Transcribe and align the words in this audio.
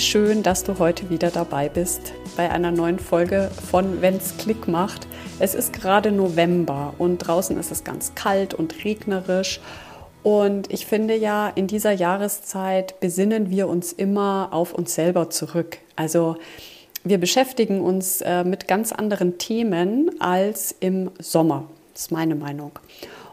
Schön, 0.00 0.42
dass 0.42 0.64
du 0.64 0.78
heute 0.78 1.10
wieder 1.10 1.30
dabei 1.30 1.68
bist 1.68 2.12
bei 2.36 2.50
einer 2.50 2.70
neuen 2.70 2.98
Folge 2.98 3.50
von 3.70 4.00
Wenn's 4.00 4.34
Klick 4.38 4.66
macht. 4.66 5.06
Es 5.38 5.54
ist 5.54 5.72
gerade 5.72 6.10
November 6.10 6.94
und 6.98 7.18
draußen 7.18 7.58
ist 7.58 7.70
es 7.70 7.84
ganz 7.84 8.14
kalt 8.14 8.54
und 8.54 8.84
regnerisch. 8.84 9.60
Und 10.22 10.72
ich 10.72 10.86
finde 10.86 11.16
ja, 11.16 11.48
in 11.48 11.66
dieser 11.66 11.92
Jahreszeit 11.92 12.98
besinnen 13.00 13.50
wir 13.50 13.68
uns 13.68 13.92
immer 13.92 14.48
auf 14.52 14.72
uns 14.72 14.94
selber 14.94 15.30
zurück. 15.30 15.78
Also 15.96 16.36
wir 17.04 17.18
beschäftigen 17.18 17.80
uns 17.80 18.20
äh, 18.22 18.44
mit 18.44 18.68
ganz 18.68 18.92
anderen 18.92 19.38
Themen 19.38 20.10
als 20.20 20.74
im 20.80 21.10
Sommer. 21.18 21.68
Das 21.92 22.02
ist 22.02 22.12
meine 22.12 22.34
Meinung. 22.34 22.72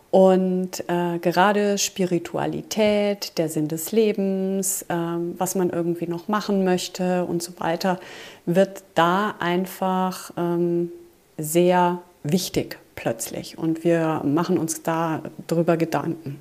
Und 0.10 0.86
äh, 0.88 1.20
gerade 1.20 1.78
Spiritualität, 1.78 3.38
der 3.38 3.50
Sinn 3.50 3.68
des 3.68 3.92
Lebens, 3.92 4.84
äh, 4.84 4.96
was 5.38 5.56
man 5.56 5.70
irgendwie 5.70 6.08
noch 6.08 6.28
machen 6.28 6.64
möchte 6.64 7.26
und 7.26 7.44
so 7.44 7.52
weiter, 7.60 8.00
wird 8.46 8.84
da 8.96 9.36
einfach 9.40 10.32
ähm, 10.38 10.92
sehr 11.38 12.02
wichtig 12.24 12.78
plötzlich. 12.96 13.58
Und 13.58 13.84
wir 13.84 14.22
machen 14.24 14.58
uns 14.58 14.82
da 14.82 15.22
drüber 15.48 15.76
Gedanken. 15.76 16.40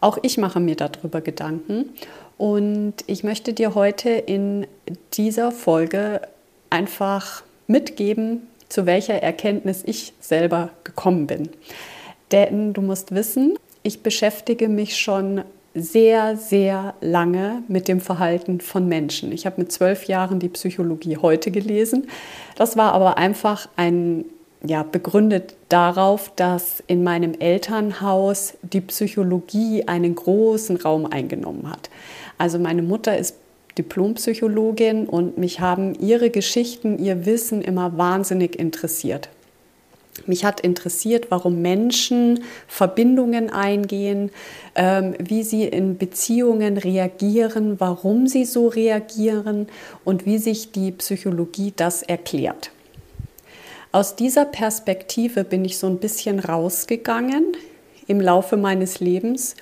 Auch 0.00 0.18
ich 0.22 0.38
mache 0.38 0.60
mir 0.60 0.76
darüber 0.76 1.20
Gedanken. 1.20 1.90
Und 2.38 2.94
ich 3.06 3.24
möchte 3.24 3.52
dir 3.52 3.74
heute 3.74 4.10
in 4.10 4.66
dieser 5.14 5.52
Folge 5.52 6.20
einfach 6.70 7.42
mitgeben, 7.66 8.46
zu 8.68 8.84
welcher 8.84 9.22
Erkenntnis 9.22 9.82
ich 9.86 10.12
selber 10.20 10.70
gekommen 10.84 11.26
bin. 11.26 11.50
Denn 12.32 12.72
du 12.72 12.80
musst 12.80 13.14
wissen, 13.14 13.56
ich 13.82 14.02
beschäftige 14.02 14.68
mich 14.68 14.96
schon 14.96 15.42
sehr, 15.74 16.36
sehr 16.36 16.94
lange 17.00 17.62
mit 17.68 17.86
dem 17.86 18.00
Verhalten 18.00 18.60
von 18.60 18.88
Menschen. 18.88 19.30
Ich 19.30 19.44
habe 19.44 19.60
mit 19.60 19.70
zwölf 19.70 20.04
Jahren 20.04 20.40
die 20.40 20.48
Psychologie 20.48 21.18
heute 21.18 21.50
gelesen. 21.50 22.08
Das 22.56 22.76
war 22.78 22.92
aber 22.94 23.18
einfach 23.18 23.68
ein, 23.76 24.24
ja, 24.64 24.82
begründet 24.82 25.54
darauf, 25.68 26.32
dass 26.34 26.82
in 26.86 27.04
meinem 27.04 27.34
Elternhaus 27.34 28.54
die 28.62 28.80
Psychologie 28.80 29.86
einen 29.86 30.14
großen 30.14 30.78
Raum 30.78 31.04
eingenommen 31.04 31.70
hat. 31.70 31.90
Also 32.38 32.58
meine 32.58 32.82
Mutter 32.82 33.16
ist 33.16 33.36
Diplompsychologin 33.76 35.06
und 35.06 35.36
mich 35.36 35.60
haben 35.60 35.94
ihre 35.94 36.30
Geschichten, 36.30 36.98
ihr 36.98 37.26
Wissen 37.26 37.60
immer 37.60 37.98
wahnsinnig 37.98 38.58
interessiert. 38.58 39.28
Mich 40.24 40.44
hat 40.44 40.60
interessiert, 40.60 41.26
warum 41.30 41.60
Menschen 41.60 42.44
Verbindungen 42.66 43.50
eingehen, 43.50 44.30
ähm, 44.74 45.14
wie 45.18 45.42
sie 45.42 45.64
in 45.64 45.98
Beziehungen 45.98 46.78
reagieren, 46.78 47.78
warum 47.78 48.26
sie 48.26 48.44
so 48.44 48.68
reagieren 48.68 49.68
und 50.04 50.24
wie 50.24 50.38
sich 50.38 50.72
die 50.72 50.92
Psychologie 50.92 51.72
das 51.76 52.02
erklärt. 52.02 52.70
Aus 53.92 54.16
dieser 54.16 54.44
Perspektive 54.44 55.44
bin 55.44 55.64
ich 55.64 55.78
so 55.78 55.86
ein 55.86 55.98
bisschen 55.98 56.40
rausgegangen 56.40 57.56
im 58.06 58.20
Laufe 58.20 58.56
meines 58.56 59.00
Lebens 59.00 59.54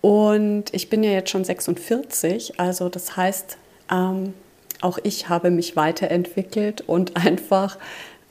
und 0.00 0.64
ich 0.72 0.88
bin 0.88 1.02
ja 1.02 1.10
jetzt 1.10 1.30
schon 1.30 1.44
46, 1.44 2.60
also 2.60 2.88
das 2.88 3.16
heißt, 3.16 3.58
ähm, 3.90 4.34
auch 4.80 4.98
ich 5.02 5.28
habe 5.28 5.50
mich 5.50 5.76
weiterentwickelt 5.76 6.82
und 6.86 7.16
einfach 7.26 7.78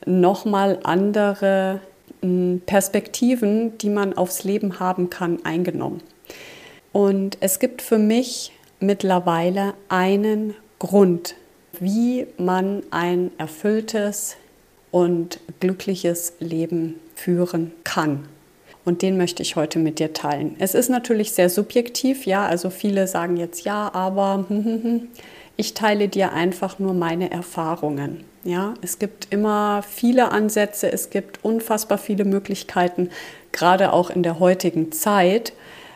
nochmal 0.05 0.79
andere 0.83 1.81
hm, 2.21 2.61
Perspektiven, 2.65 3.77
die 3.77 3.89
man 3.89 4.13
aufs 4.13 4.43
Leben 4.43 4.79
haben 4.79 5.09
kann, 5.09 5.43
eingenommen. 5.43 6.01
Und 6.91 7.37
es 7.41 7.59
gibt 7.59 7.81
für 7.81 7.97
mich 7.97 8.53
mittlerweile 8.79 9.73
einen 9.89 10.53
Grund, 10.79 11.35
wie 11.79 12.27
man 12.37 12.83
ein 12.91 13.31
erfülltes 13.37 14.37
und 14.91 15.39
glückliches 15.59 16.33
Leben 16.39 16.99
führen 17.15 17.73
kann. 17.83 18.27
Und 18.85 19.01
den 19.01 19.17
möchte 19.17 19.41
ich 19.41 19.55
heute 19.55 19.79
mit 19.79 19.99
dir 19.99 20.13
teilen. 20.13 20.55
Es 20.59 20.75
ist 20.75 20.89
natürlich 20.89 21.33
sehr 21.33 21.49
subjektiv, 21.49 22.25
ja, 22.25 22.45
also 22.45 22.69
viele 22.69 23.07
sagen 23.07 23.35
jetzt 23.35 23.65
ja, 23.65 23.91
aber 23.93 24.45
hm, 24.49 24.63
hm, 24.63 25.07
ich 25.57 25.73
teile 25.73 26.07
dir 26.07 26.33
einfach 26.33 26.79
nur 26.79 26.93
meine 26.93 27.31
Erfahrungen. 27.31 28.23
Ja, 28.43 28.75
es 28.81 28.99
gibt 28.99 29.27
immer 29.31 29.83
viele 29.83 30.31
Ansätze, 30.31 30.91
es 30.91 31.09
gibt 31.09 31.43
unfassbar 31.43 31.97
viele 31.97 32.25
Möglichkeiten, 32.25 33.09
gerade 33.51 33.91
auch 33.91 34.09
in 34.09 34.21
der 34.21 34.39
heutigen 34.39 34.91
Zeit. 34.91 35.53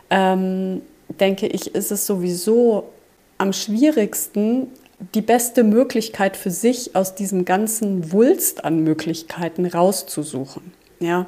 Ähm, 0.09 0.81
denke 1.19 1.48
ich, 1.48 1.75
ist 1.75 1.92
es 1.92 2.06
sowieso 2.06 2.90
am 3.38 3.53
schwierigsten, 3.53 4.68
die 5.14 5.22
beste 5.22 5.64
Möglichkeit 5.64 6.36
für 6.36 6.52
sich 6.52 6.96
aus 6.96 7.16
diesem 7.16 7.46
ganzen 7.46 8.12
Wulst 8.12 8.66
an 8.66 8.84
Möglichkeiten 8.84 9.66
rauszusuchen. 9.66 10.74
Ja, 11.00 11.28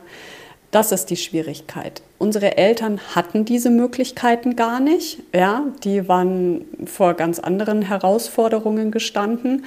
das 0.71 0.91
ist 0.91 1.09
die 1.09 1.17
Schwierigkeit. 1.17 2.01
Unsere 2.17 2.57
Eltern 2.57 2.99
hatten 3.13 3.45
diese 3.45 3.69
Möglichkeiten 3.69 4.55
gar 4.55 4.79
nicht. 4.79 5.19
Ja, 5.33 5.65
die 5.83 6.07
waren 6.07 6.65
vor 6.85 7.13
ganz 7.13 7.39
anderen 7.39 7.81
Herausforderungen 7.81 8.91
gestanden 8.91 9.65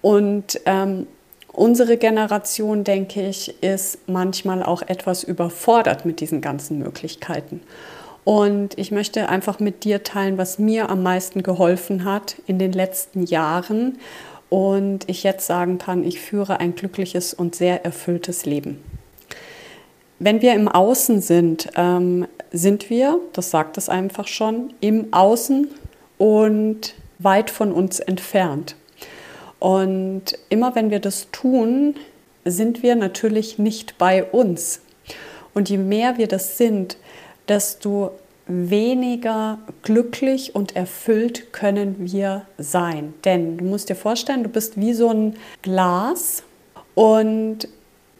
und 0.00 0.60
ähm, 0.66 1.06
unsere 1.52 1.96
Generation, 1.96 2.84
denke 2.84 3.26
ich, 3.26 3.62
ist 3.62 3.98
manchmal 4.06 4.62
auch 4.62 4.82
etwas 4.82 5.24
überfordert 5.24 6.04
mit 6.04 6.20
diesen 6.20 6.40
ganzen 6.40 6.78
Möglichkeiten. 6.78 7.62
Und 8.24 8.78
ich 8.78 8.90
möchte 8.90 9.28
einfach 9.28 9.60
mit 9.60 9.84
dir 9.84 10.02
teilen, 10.02 10.38
was 10.38 10.58
mir 10.58 10.88
am 10.88 11.02
meisten 11.02 11.42
geholfen 11.42 12.04
hat 12.04 12.36
in 12.46 12.58
den 12.58 12.72
letzten 12.72 13.24
Jahren. 13.24 13.98
Und 14.50 15.08
ich 15.08 15.22
jetzt 15.22 15.46
sagen 15.46 15.78
kann, 15.78 16.04
ich 16.04 16.20
führe 16.20 16.60
ein 16.60 16.74
glückliches 16.74 17.34
und 17.34 17.54
sehr 17.54 17.84
erfülltes 17.84 18.46
Leben. 18.46 18.82
Wenn 20.18 20.42
wir 20.42 20.54
im 20.54 20.68
Außen 20.68 21.20
sind, 21.20 21.68
ähm, 21.76 22.26
sind 22.52 22.88
wir, 22.88 23.20
das 23.32 23.50
sagt 23.50 23.78
es 23.78 23.88
einfach 23.88 24.28
schon, 24.28 24.72
im 24.80 25.12
Außen 25.12 25.68
und 26.18 26.94
weit 27.18 27.50
von 27.50 27.72
uns 27.72 28.00
entfernt. 28.00 28.76
Und 29.58 30.38
immer 30.50 30.74
wenn 30.74 30.90
wir 30.90 31.00
das 31.00 31.28
tun, 31.32 31.96
sind 32.44 32.82
wir 32.82 32.94
natürlich 32.94 33.58
nicht 33.58 33.98
bei 33.98 34.22
uns. 34.22 34.80
Und 35.54 35.70
je 35.70 35.78
mehr 35.78 36.18
wir 36.18 36.28
das 36.28 36.58
sind, 36.58 36.96
desto 37.48 38.12
weniger 38.46 39.58
glücklich 39.82 40.54
und 40.54 40.76
erfüllt 40.76 41.52
können 41.52 41.96
wir 41.98 42.42
sein. 42.58 43.14
Denn 43.24 43.56
du 43.56 43.64
musst 43.64 43.88
dir 43.88 43.96
vorstellen, 43.96 44.42
du 44.42 44.50
bist 44.50 44.78
wie 44.78 44.92
so 44.92 45.08
ein 45.08 45.36
Glas 45.62 46.42
und 46.94 47.68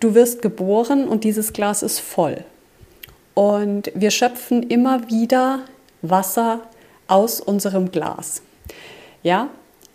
du 0.04 0.14
wirst 0.14 0.42
geboren 0.42 1.08
und 1.08 1.24
dieses 1.24 1.52
Glas 1.52 1.82
ist 1.82 2.00
voll. 2.00 2.44
Und 3.34 3.90
wir 3.94 4.10
schöpfen 4.10 4.62
immer 4.62 5.08
wieder 5.08 5.60
Wasser 6.02 6.60
aus 7.08 7.40
unserem 7.40 7.90
Glas. 7.90 8.42
Ja, 9.22 9.48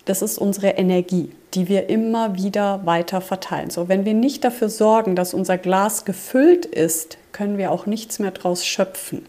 das 0.05 0.21
ist 0.21 0.37
unsere 0.37 0.69
Energie 0.71 1.31
die 1.53 1.67
wir 1.67 1.89
immer 1.89 2.35
wieder 2.35 2.85
weiter 2.85 3.21
verteilen. 3.21 3.69
So, 3.69 3.87
wenn 3.87 4.05
wir 4.05 4.13
nicht 4.13 4.43
dafür 4.43 4.69
sorgen, 4.69 5.15
dass 5.15 5.33
unser 5.33 5.57
Glas 5.57 6.05
gefüllt 6.05 6.65
ist, 6.65 7.17
können 7.31 7.57
wir 7.57 7.71
auch 7.71 7.85
nichts 7.85 8.19
mehr 8.19 8.31
daraus 8.31 8.65
schöpfen. 8.65 9.25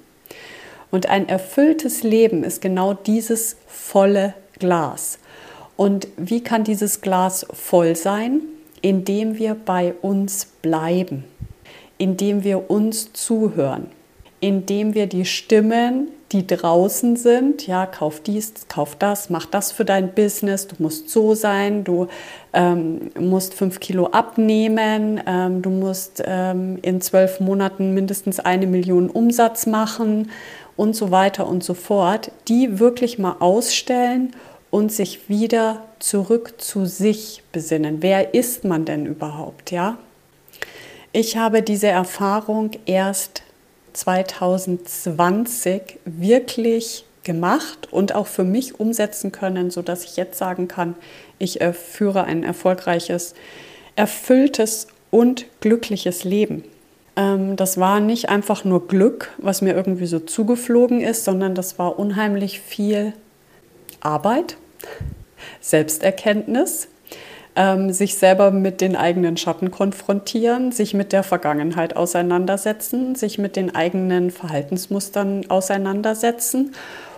Und 0.90 1.08
ein 1.08 1.28
erfülltes 1.28 2.02
Leben 2.02 2.44
ist 2.44 2.60
genau 2.60 2.94
dieses 2.94 3.56
volle 3.66 4.34
Glas. 4.58 5.18
Und 5.76 6.08
wie 6.16 6.42
kann 6.42 6.64
dieses 6.64 7.00
Glas 7.00 7.46
voll 7.52 7.96
sein? 7.96 8.42
Indem 8.82 9.38
wir 9.38 9.54
bei 9.54 9.94
uns 10.00 10.46
bleiben, 10.62 11.24
indem 11.98 12.44
wir 12.44 12.70
uns 12.70 13.12
zuhören, 13.12 13.86
indem 14.40 14.94
wir 14.94 15.06
die 15.06 15.24
Stimmen 15.24 16.08
die 16.32 16.46
draußen 16.46 17.16
sind, 17.16 17.66
ja, 17.66 17.86
kauf 17.86 18.20
dies, 18.20 18.52
kauf 18.68 18.94
das, 18.94 19.30
mach 19.30 19.46
das 19.46 19.72
für 19.72 19.84
dein 19.84 20.14
Business, 20.14 20.68
du 20.68 20.76
musst 20.78 21.10
so 21.10 21.34
sein, 21.34 21.82
du 21.82 22.06
ähm, 22.52 23.10
musst 23.18 23.54
fünf 23.54 23.80
Kilo 23.80 24.06
abnehmen, 24.06 25.20
ähm, 25.26 25.60
du 25.60 25.70
musst 25.70 26.22
ähm, 26.24 26.78
in 26.82 27.00
zwölf 27.00 27.40
Monaten 27.40 27.94
mindestens 27.94 28.38
eine 28.38 28.68
Million 28.68 29.10
Umsatz 29.10 29.66
machen 29.66 30.30
und 30.76 30.94
so 30.94 31.10
weiter 31.10 31.48
und 31.48 31.64
so 31.64 31.74
fort, 31.74 32.30
die 32.46 32.78
wirklich 32.78 33.18
mal 33.18 33.36
ausstellen 33.40 34.32
und 34.70 34.92
sich 34.92 35.28
wieder 35.28 35.84
zurück 35.98 36.54
zu 36.58 36.86
sich 36.86 37.42
besinnen. 37.52 38.02
Wer 38.02 38.34
ist 38.34 38.64
man 38.64 38.84
denn 38.84 39.06
überhaupt, 39.06 39.70
ja? 39.70 39.98
Ich 41.12 41.36
habe 41.36 41.62
diese 41.62 41.88
Erfahrung 41.88 42.70
erst 42.86 43.42
2020 43.94 45.98
wirklich 46.04 47.04
gemacht 47.24 47.88
und 47.90 48.14
auch 48.14 48.28
für 48.28 48.44
mich 48.44 48.78
umsetzen 48.78 49.32
können, 49.32 49.70
so 49.70 49.82
dass 49.82 50.04
ich 50.04 50.16
jetzt 50.16 50.38
sagen 50.38 50.68
kann, 50.68 50.94
ich 51.38 51.58
führe 51.72 52.24
ein 52.24 52.44
erfolgreiches, 52.44 53.34
erfülltes 53.96 54.86
und 55.10 55.46
glückliches 55.60 56.24
Leben. 56.24 56.64
Ähm, 57.16 57.56
das 57.56 57.78
war 57.78 58.00
nicht 58.00 58.28
einfach 58.28 58.64
nur 58.64 58.88
Glück, 58.88 59.30
was 59.38 59.62
mir 59.62 59.74
irgendwie 59.74 60.06
so 60.06 60.20
zugeflogen 60.20 61.00
ist, 61.00 61.24
sondern 61.24 61.54
das 61.54 61.78
war 61.78 61.98
unheimlich 61.98 62.60
viel 62.60 63.14
Arbeit, 64.00 64.56
Selbsterkenntnis, 65.60 66.88
ähm, 67.56 67.92
sich 67.92 68.14
selber 68.14 68.50
mit 68.50 68.80
den 68.80 68.96
eigenen 68.96 69.36
Schatten 69.36 69.70
konfrontieren, 69.70 70.72
sich 70.72 70.94
mit 70.94 71.12
der 71.12 71.22
Vergangenheit 71.22 71.96
auseinandersetzen, 71.96 73.14
sich 73.14 73.38
mit 73.38 73.56
den 73.56 73.74
eigenen 73.74 74.30
Verhaltensmustern 74.30 75.50
auseinandersetzen. 75.50 76.72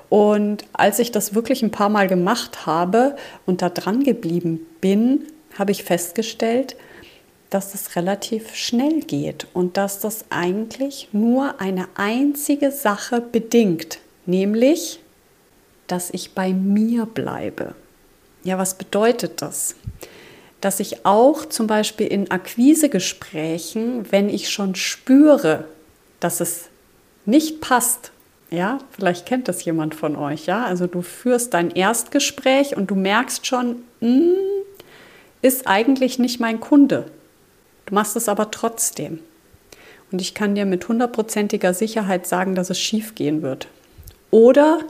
Und 0.08 0.64
als 0.72 0.98
ich 0.98 1.12
das 1.12 1.34
wirklich 1.34 1.62
ein 1.62 1.70
paar 1.70 1.88
Mal 1.88 2.06
gemacht 2.06 2.66
habe 2.66 3.16
und 3.46 3.62
da 3.62 3.68
dran 3.68 4.04
geblieben 4.04 4.66
bin, 4.80 5.24
habe 5.58 5.70
ich 5.70 5.84
festgestellt, 5.84 6.76
dass 7.50 7.74
es 7.74 7.96
relativ 7.96 8.54
schnell 8.54 9.00
geht 9.00 9.46
und 9.52 9.76
dass 9.76 10.00
das 10.00 10.24
eigentlich 10.30 11.08
nur 11.12 11.60
eine 11.60 11.86
einzige 11.96 12.70
Sache 12.70 13.20
bedingt, 13.20 13.98
nämlich 14.24 15.01
dass 15.92 16.08
ich 16.08 16.32
bei 16.32 16.54
mir 16.54 17.04
bleibe. 17.04 17.74
Ja, 18.44 18.56
was 18.56 18.78
bedeutet 18.78 19.42
das? 19.42 19.74
Dass 20.62 20.80
ich 20.80 21.04
auch 21.04 21.44
zum 21.44 21.66
Beispiel 21.66 22.06
in 22.06 22.30
Akquisegesprächen, 22.30 24.10
wenn 24.10 24.30
ich 24.30 24.48
schon 24.48 24.74
spüre, 24.74 25.66
dass 26.18 26.40
es 26.40 26.70
nicht 27.26 27.60
passt, 27.60 28.10
ja, 28.50 28.78
vielleicht 28.90 29.26
kennt 29.26 29.48
das 29.48 29.66
jemand 29.66 29.94
von 29.94 30.16
euch, 30.16 30.46
ja, 30.46 30.64
also 30.64 30.86
du 30.86 31.02
führst 31.02 31.52
dein 31.52 31.70
Erstgespräch 31.70 32.74
und 32.74 32.90
du 32.90 32.94
merkst 32.94 33.46
schon, 33.46 33.82
mh, 34.00 34.08
hm, 34.08 34.34
ist 35.42 35.66
eigentlich 35.66 36.18
nicht 36.18 36.40
mein 36.40 36.58
Kunde. 36.58 37.04
Du 37.84 37.94
machst 37.94 38.16
es 38.16 38.30
aber 38.30 38.50
trotzdem. 38.50 39.18
Und 40.10 40.22
ich 40.22 40.32
kann 40.32 40.54
dir 40.54 40.64
mit 40.64 40.88
hundertprozentiger 40.88 41.74
Sicherheit 41.74 42.26
sagen, 42.26 42.54
dass 42.54 42.70
es 42.70 42.80
schief 42.80 43.14
gehen 43.14 43.42
wird. 43.42 43.68
Oder 44.30 44.80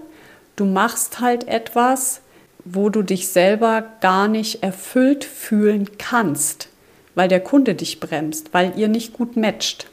du 0.56 0.64
machst 0.64 1.20
halt 1.20 1.48
etwas, 1.48 2.20
wo 2.64 2.90
du 2.90 3.02
dich 3.02 3.28
selber 3.28 3.84
gar 4.00 4.28
nicht 4.28 4.62
erfüllt 4.62 5.24
fühlen 5.24 5.90
kannst, 5.98 6.68
weil 7.14 7.28
der 7.28 7.40
Kunde 7.40 7.74
dich 7.74 8.00
bremst, 8.00 8.52
weil 8.52 8.72
ihr 8.76 8.88
nicht 8.88 9.12
gut 9.12 9.36
matcht. 9.36 9.88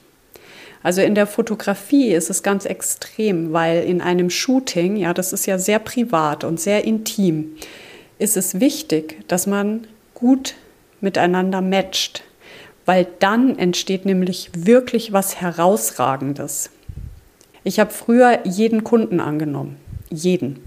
Also 0.81 1.01
in 1.01 1.15
der 1.15 1.27
Fotografie 1.27 2.13
ist 2.13 2.29
es 2.29 2.43
ganz 2.43 2.65
extrem, 2.65 3.51
weil 3.51 3.83
in 3.83 4.01
einem 4.01 4.29
Shooting, 4.29 4.95
ja, 4.95 5.13
das 5.13 5.33
ist 5.33 5.45
ja 5.45 5.57
sehr 5.57 5.79
privat 5.79 6.43
und 6.43 6.59
sehr 6.59 6.85
intim, 6.85 7.55
ist 8.17 8.37
es 8.37 8.59
wichtig, 8.59 9.27
dass 9.27 9.45
man 9.45 9.87
gut 10.13 10.55
miteinander 11.01 11.61
matcht, 11.61 12.23
weil 12.85 13.07
dann 13.19 13.57
entsteht 13.57 14.05
nämlich 14.05 14.51
wirklich 14.53 15.11
was 15.11 15.41
Herausragendes. 15.41 16.69
Ich 17.63 17.79
habe 17.79 17.91
früher 17.91 18.39
jeden 18.45 18.83
Kunden 18.85 19.19
angenommen 19.19 19.77
jeden. 20.09 20.59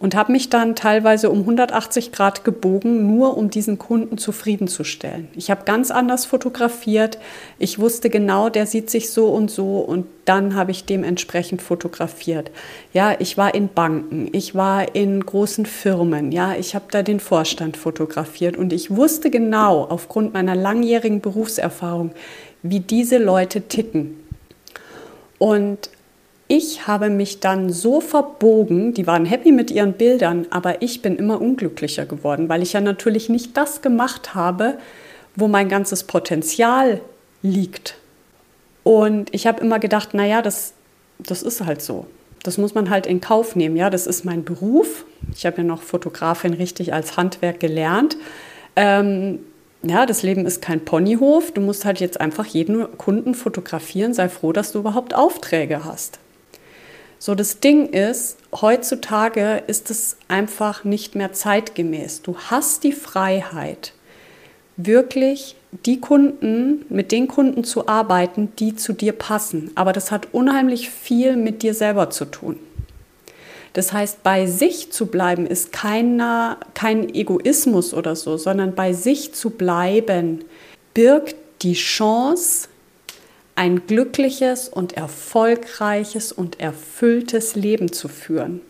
Und 0.00 0.16
habe 0.16 0.32
mich 0.32 0.50
dann 0.50 0.74
teilweise 0.74 1.30
um 1.30 1.40
180 1.40 2.12
Grad 2.12 2.44
gebogen, 2.44 3.06
nur 3.06 3.38
um 3.38 3.48
diesen 3.48 3.78
Kunden 3.78 4.18
zufriedenzustellen. 4.18 5.28
Ich 5.34 5.50
habe 5.50 5.64
ganz 5.64 5.90
anders 5.90 6.26
fotografiert. 6.26 7.18
Ich 7.58 7.78
wusste 7.78 8.10
genau, 8.10 8.50
der 8.50 8.66
sieht 8.66 8.90
sich 8.90 9.10
so 9.10 9.28
und 9.28 9.50
so 9.50 9.78
und 9.78 10.06
dann 10.24 10.56
habe 10.56 10.72
ich 10.72 10.84
dementsprechend 10.84 11.62
fotografiert. 11.62 12.50
Ja, 12.92 13.14
ich 13.18 13.38
war 13.38 13.54
in 13.54 13.68
Banken, 13.68 14.28
ich 14.32 14.54
war 14.54 14.94
in 14.94 15.24
großen 15.24 15.64
Firmen, 15.64 16.32
ja, 16.32 16.54
ich 16.54 16.74
habe 16.74 16.86
da 16.90 17.02
den 17.02 17.20
Vorstand 17.20 17.76
fotografiert 17.76 18.56
und 18.56 18.72
ich 18.72 18.94
wusste 18.94 19.30
genau 19.30 19.84
aufgrund 19.84 20.34
meiner 20.34 20.56
langjährigen 20.56 21.20
Berufserfahrung, 21.20 22.10
wie 22.62 22.80
diese 22.80 23.18
Leute 23.18 23.62
ticken. 23.62 24.16
Und 25.38 25.90
ich 26.46 26.86
habe 26.86 27.08
mich 27.08 27.40
dann 27.40 27.70
so 27.70 28.00
verbogen, 28.00 28.92
die 28.92 29.06
waren 29.06 29.24
happy 29.24 29.50
mit 29.50 29.70
ihren 29.70 29.94
Bildern, 29.94 30.46
aber 30.50 30.82
ich 30.82 31.00
bin 31.00 31.16
immer 31.16 31.40
unglücklicher 31.40 32.04
geworden, 32.04 32.48
weil 32.48 32.62
ich 32.62 32.74
ja 32.74 32.80
natürlich 32.80 33.28
nicht 33.28 33.56
das 33.56 33.80
gemacht 33.80 34.34
habe, 34.34 34.78
wo 35.36 35.48
mein 35.48 35.68
ganzes 35.68 36.04
Potenzial 36.04 37.00
liegt. 37.42 37.96
Und 38.82 39.34
ich 39.34 39.46
habe 39.46 39.62
immer 39.62 39.78
gedacht, 39.78 40.12
naja, 40.12 40.42
das, 40.42 40.74
das 41.18 41.42
ist 41.42 41.64
halt 41.64 41.80
so. 41.80 42.06
Das 42.42 42.58
muss 42.58 42.74
man 42.74 42.90
halt 42.90 43.06
in 43.06 43.22
Kauf 43.22 43.56
nehmen. 43.56 43.76
Ja, 43.76 43.88
das 43.88 44.06
ist 44.06 44.26
mein 44.26 44.44
Beruf. 44.44 45.06
Ich 45.34 45.46
habe 45.46 45.58
ja 45.58 45.62
noch 45.62 45.80
Fotografin 45.80 46.52
richtig 46.52 46.92
als 46.92 47.16
Handwerk 47.16 47.58
gelernt. 47.58 48.18
Ähm, 48.76 49.38
ja, 49.82 50.04
das 50.04 50.22
Leben 50.22 50.44
ist 50.44 50.60
kein 50.60 50.84
Ponyhof. 50.84 51.52
Du 51.52 51.62
musst 51.62 51.86
halt 51.86 52.00
jetzt 52.00 52.20
einfach 52.20 52.44
jeden 52.44 52.98
Kunden 52.98 53.34
fotografieren. 53.34 54.12
Sei 54.12 54.28
froh, 54.28 54.52
dass 54.52 54.72
du 54.72 54.80
überhaupt 54.80 55.14
Aufträge 55.14 55.86
hast. 55.86 56.18
So, 57.26 57.34
das 57.34 57.58
Ding 57.58 57.88
ist, 57.88 58.36
heutzutage 58.52 59.62
ist 59.66 59.90
es 59.90 60.18
einfach 60.28 60.84
nicht 60.84 61.14
mehr 61.14 61.32
zeitgemäß. 61.32 62.20
Du 62.20 62.36
hast 62.36 62.84
die 62.84 62.92
Freiheit, 62.92 63.94
wirklich 64.76 65.56
die 65.86 66.02
Kunden, 66.02 66.84
mit 66.90 67.12
den 67.12 67.26
Kunden 67.26 67.64
zu 67.64 67.88
arbeiten, 67.88 68.52
die 68.58 68.76
zu 68.76 68.92
dir 68.92 69.14
passen. 69.14 69.70
Aber 69.74 69.94
das 69.94 70.10
hat 70.10 70.28
unheimlich 70.32 70.90
viel 70.90 71.36
mit 71.36 71.62
dir 71.62 71.72
selber 71.72 72.10
zu 72.10 72.26
tun. 72.26 72.58
Das 73.72 73.94
heißt, 73.94 74.22
bei 74.22 74.44
sich 74.44 74.92
zu 74.92 75.06
bleiben 75.06 75.46
ist 75.46 75.72
keiner, 75.72 76.58
kein 76.74 77.08
Egoismus 77.08 77.94
oder 77.94 78.16
so, 78.16 78.36
sondern 78.36 78.74
bei 78.74 78.92
sich 78.92 79.32
zu 79.32 79.48
bleiben 79.48 80.44
birgt 80.92 81.36
die 81.62 81.72
Chance, 81.72 82.68
ein 83.56 83.86
glückliches 83.86 84.68
und 84.68 84.94
erfolgreiches 84.94 86.32
und 86.32 86.60
erfülltes 86.60 87.54
Leben 87.54 87.92
zu 87.92 88.08
führen. 88.08 88.60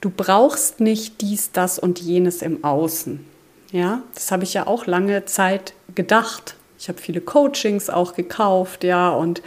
Du 0.00 0.10
brauchst 0.10 0.80
nicht 0.80 1.20
dies, 1.20 1.52
das 1.52 1.78
und 1.78 2.00
jenes 2.00 2.42
im 2.42 2.64
Außen. 2.64 3.24
Ja, 3.70 4.02
das 4.14 4.32
habe 4.32 4.44
ich 4.44 4.54
ja 4.54 4.66
auch 4.66 4.86
lange 4.86 5.24
Zeit 5.24 5.74
gedacht. 5.94 6.56
Ich 6.78 6.88
habe 6.88 6.98
viele 7.00 7.20
Coachings 7.20 7.88
auch 7.88 8.14
gekauft, 8.14 8.82
ja, 8.82 9.10
und 9.10 9.40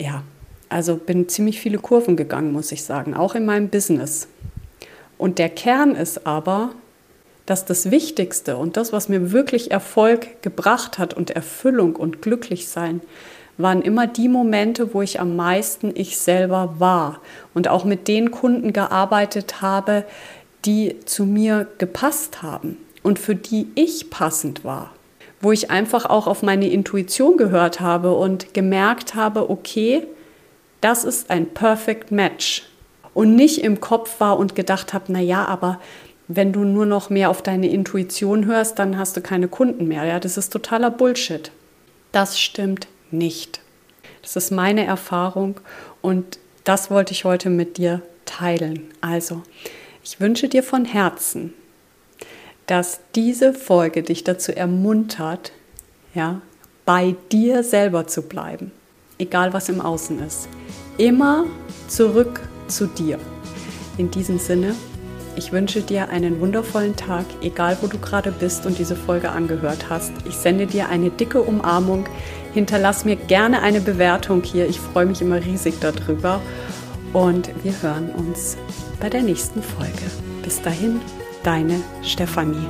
ja, 0.00 0.24
also 0.68 0.96
bin 0.96 1.28
ziemlich 1.28 1.60
viele 1.60 1.78
Kurven 1.78 2.16
gegangen, 2.16 2.52
muss 2.52 2.72
ich 2.72 2.82
sagen, 2.82 3.14
auch 3.14 3.34
in 3.36 3.46
meinem 3.46 3.68
Business. 3.68 4.26
Und 5.18 5.38
der 5.38 5.48
Kern 5.48 5.94
ist 5.94 6.26
aber, 6.26 6.70
dass 7.46 7.64
das 7.64 7.90
Wichtigste 7.90 8.56
und 8.56 8.76
das, 8.76 8.92
was 8.92 9.08
mir 9.08 9.30
wirklich 9.30 9.70
Erfolg 9.70 10.42
gebracht 10.42 10.98
hat 10.98 11.14
und 11.14 11.30
Erfüllung 11.30 11.94
und 11.94 12.22
Glücklichsein, 12.22 13.00
waren 13.58 13.82
immer 13.82 14.06
die 14.06 14.28
Momente, 14.28 14.94
wo 14.94 15.02
ich 15.02 15.20
am 15.20 15.36
meisten 15.36 15.92
ich 15.94 16.18
selber 16.18 16.76
war 16.78 17.20
und 17.54 17.68
auch 17.68 17.84
mit 17.84 18.08
den 18.08 18.30
Kunden 18.30 18.72
gearbeitet 18.72 19.60
habe, 19.60 20.04
die 20.64 21.00
zu 21.04 21.24
mir 21.24 21.66
gepasst 21.78 22.42
haben 22.42 22.76
und 23.02 23.18
für 23.18 23.34
die 23.34 23.68
ich 23.74 24.10
passend 24.10 24.64
war. 24.64 24.92
Wo 25.40 25.52
ich 25.52 25.70
einfach 25.70 26.06
auch 26.06 26.26
auf 26.26 26.42
meine 26.42 26.68
Intuition 26.68 27.36
gehört 27.36 27.80
habe 27.80 28.14
und 28.14 28.54
gemerkt 28.54 29.14
habe, 29.14 29.50
okay, 29.50 30.06
das 30.80 31.04
ist 31.04 31.30
ein 31.30 31.46
Perfect 31.46 32.12
Match. 32.12 32.68
Und 33.12 33.34
nicht 33.34 33.62
im 33.62 33.80
Kopf 33.80 34.20
war 34.20 34.38
und 34.38 34.54
gedacht 34.54 34.94
habe, 34.94 35.06
na 35.08 35.20
ja, 35.20 35.44
aber 35.44 35.80
wenn 36.28 36.52
du 36.52 36.60
nur 36.60 36.86
noch 36.86 37.10
mehr 37.10 37.28
auf 37.28 37.42
deine 37.42 37.68
Intuition 37.68 38.46
hörst, 38.46 38.78
dann 38.78 38.96
hast 38.96 39.16
du 39.16 39.20
keine 39.20 39.48
Kunden 39.48 39.88
mehr. 39.88 40.04
Ja, 40.04 40.20
das 40.20 40.38
ist 40.38 40.50
totaler 40.50 40.90
Bullshit. 40.90 41.50
Das 42.12 42.40
stimmt 42.40 42.86
nicht. 43.12 43.60
Das 44.22 44.36
ist 44.36 44.50
meine 44.50 44.84
Erfahrung 44.84 45.60
und 46.00 46.38
das 46.64 46.90
wollte 46.90 47.12
ich 47.12 47.24
heute 47.24 47.50
mit 47.50 47.76
dir 47.76 48.02
teilen. 48.24 48.92
Also, 49.00 49.42
ich 50.04 50.20
wünsche 50.20 50.48
dir 50.48 50.62
von 50.62 50.84
Herzen, 50.84 51.54
dass 52.66 53.00
diese 53.14 53.52
Folge 53.52 54.02
dich 54.02 54.24
dazu 54.24 54.54
ermuntert, 54.54 55.52
ja, 56.14 56.40
bei 56.84 57.14
dir 57.30 57.62
selber 57.62 58.06
zu 58.06 58.22
bleiben, 58.22 58.72
egal 59.18 59.52
was 59.52 59.68
im 59.68 59.80
Außen 59.80 60.24
ist. 60.24 60.48
Immer 60.98 61.46
zurück 61.88 62.40
zu 62.68 62.86
dir. 62.86 63.18
In 63.98 64.10
diesem 64.10 64.38
Sinne, 64.38 64.74
ich 65.34 65.52
wünsche 65.52 65.80
dir 65.80 66.10
einen 66.10 66.40
wundervollen 66.40 66.94
Tag, 66.94 67.24
egal 67.40 67.78
wo 67.80 67.86
du 67.86 67.98
gerade 67.98 68.32
bist 68.32 68.66
und 68.66 68.78
diese 68.78 68.96
Folge 68.96 69.30
angehört 69.30 69.88
hast. 69.88 70.12
Ich 70.26 70.34
sende 70.34 70.66
dir 70.66 70.88
eine 70.88 71.10
dicke 71.10 71.40
Umarmung. 71.40 72.06
Hinterlass 72.54 73.04
mir 73.04 73.16
gerne 73.16 73.62
eine 73.62 73.80
Bewertung 73.80 74.42
hier. 74.42 74.68
Ich 74.68 74.78
freue 74.78 75.06
mich 75.06 75.20
immer 75.22 75.44
riesig 75.44 75.74
darüber. 75.80 76.40
Und 77.12 77.50
wir 77.62 77.74
hören 77.82 78.10
uns 78.10 78.56
bei 79.00 79.10
der 79.10 79.22
nächsten 79.22 79.62
Folge. 79.62 80.10
Bis 80.42 80.60
dahin, 80.62 81.00
deine 81.42 81.80
Stefanie. 82.02 82.66